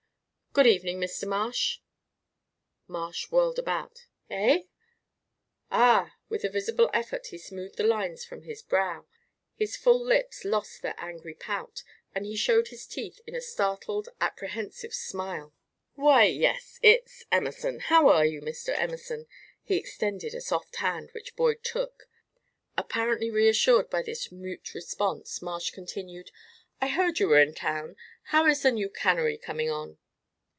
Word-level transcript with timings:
"Good 0.53 0.67
evening, 0.67 0.99
Mr. 0.99 1.25
Marsh." 1.25 1.79
Marsh 2.85 3.31
whirled 3.31 3.57
about. 3.57 4.07
"Eh? 4.29 4.63
Ah!" 5.71 6.17
With 6.27 6.43
a 6.43 6.49
visible 6.49 6.89
effort 6.93 7.27
he 7.27 7.37
smoothed 7.37 7.77
the 7.77 7.85
lines 7.87 8.25
from 8.25 8.41
his 8.41 8.61
brow; 8.61 9.05
his 9.55 9.77
full 9.77 10.03
lips 10.03 10.43
lost 10.43 10.81
their 10.81 10.93
angry 10.97 11.35
pout, 11.35 11.83
and 12.13 12.25
he 12.25 12.35
showed 12.35 12.67
his 12.67 12.85
teeth 12.85 13.21
in 13.25 13.33
a 13.33 13.39
startled, 13.39 14.09
apprehensive 14.19 14.93
smile. 14.93 15.53
"Why, 15.93 16.25
yes 16.25 16.77
it's 16.83 17.23
Emerson. 17.31 17.79
How 17.79 18.09
are 18.09 18.25
you, 18.25 18.41
Mr. 18.41 18.77
Emerson?" 18.77 19.27
He 19.63 19.77
extended 19.77 20.33
a 20.35 20.41
soft 20.41 20.75
hand, 20.75 21.11
which 21.13 21.37
Boyd 21.37 21.63
took. 21.63 22.09
Apparently 22.77 23.29
reassured 23.31 23.89
by 23.89 24.01
this 24.01 24.33
mute 24.33 24.73
response, 24.73 25.41
Marsh 25.41 25.71
continued: 25.71 26.29
"I 26.81 26.89
heard 26.89 27.19
you 27.19 27.29
were 27.29 27.39
in 27.39 27.53
town. 27.53 27.95
How 28.35 28.45
is 28.47 28.63
the 28.63 28.71
new 28.71 28.89
cannery 28.89 29.37
coming 29.37 29.69
on?" 29.69 29.97